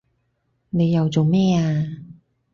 [0.71, 1.85] 你又做咩啊